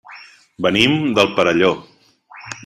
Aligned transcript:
Venim 0.65 0.95
del 1.19 1.29
Perelló. 1.37 1.71